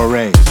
[0.00, 0.49] foray.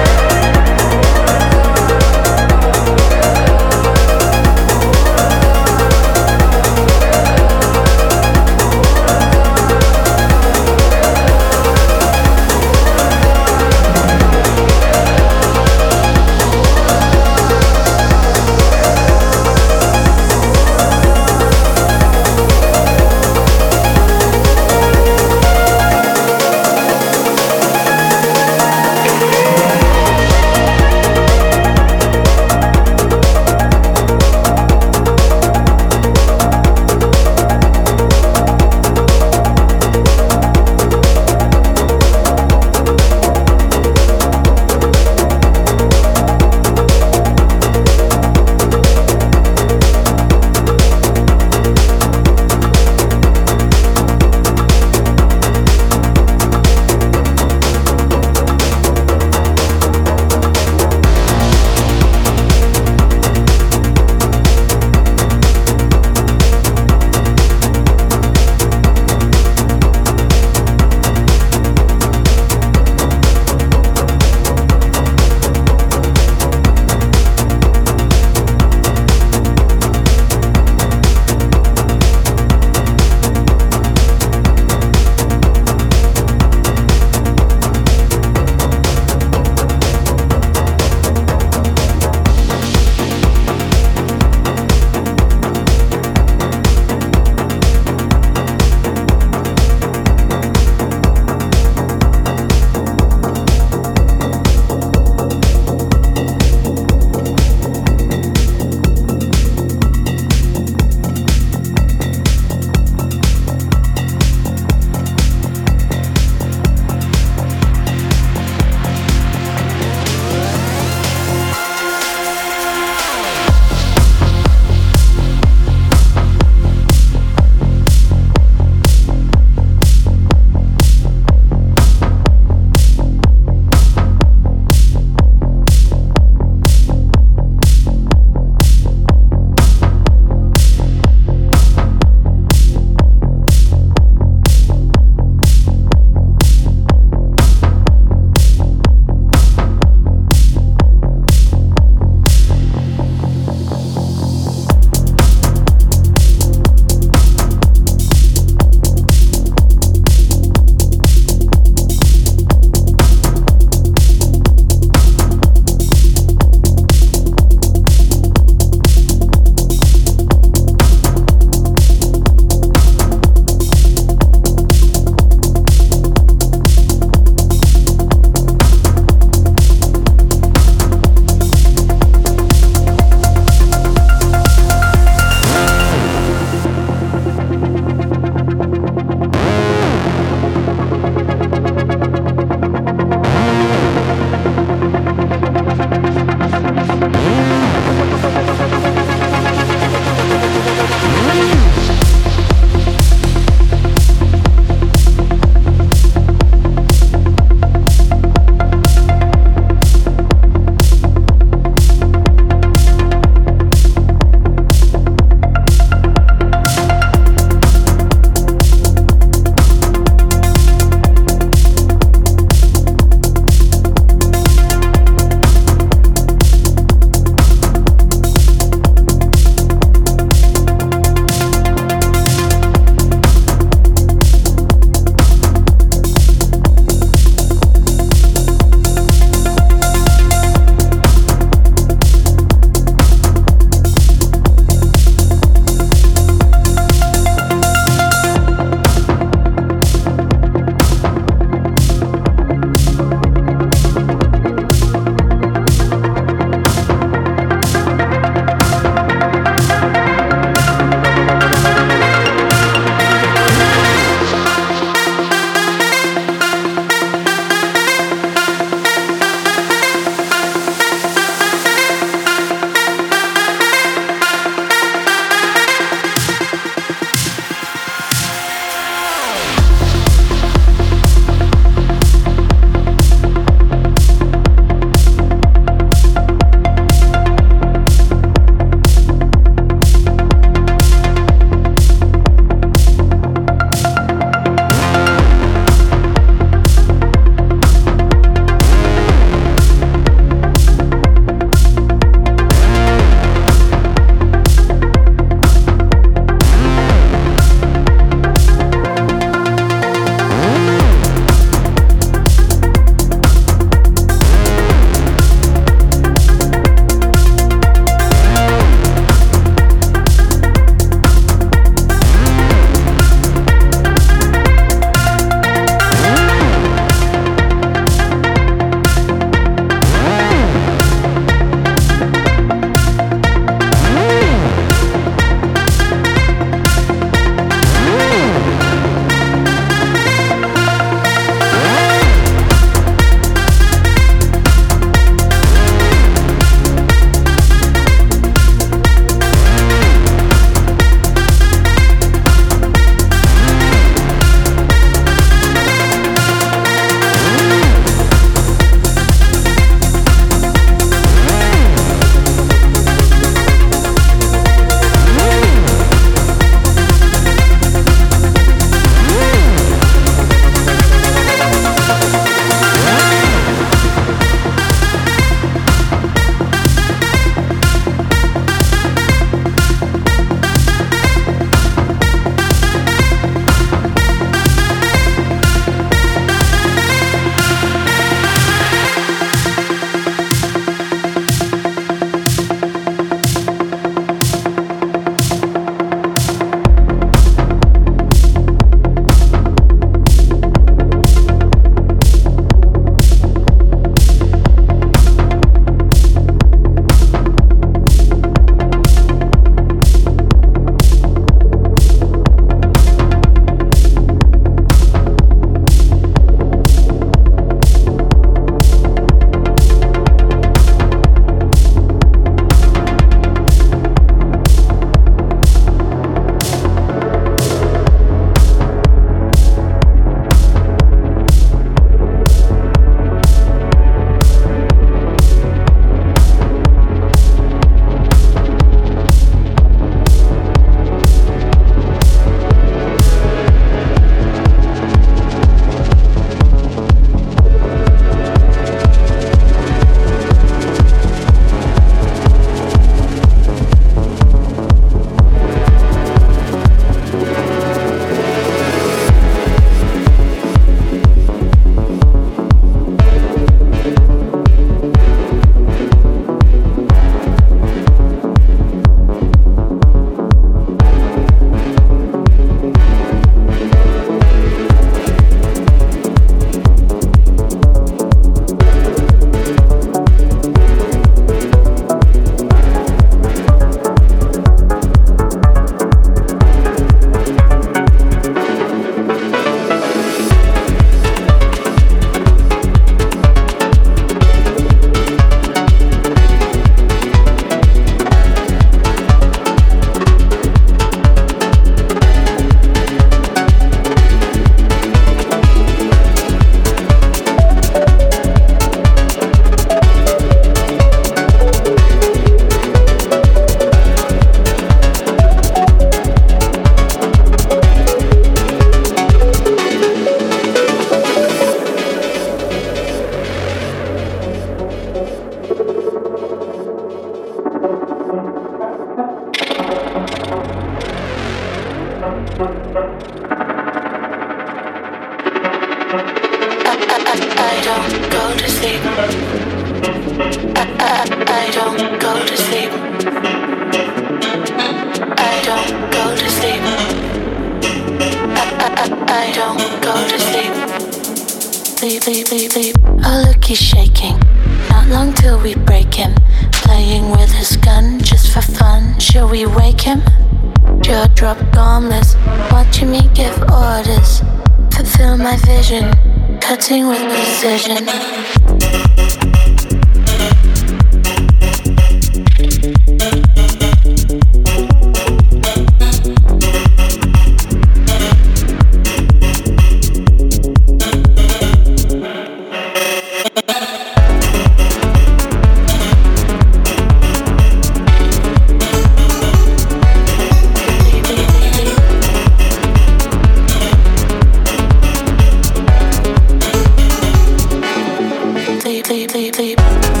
[599.11, 600.00] sleep, sleep.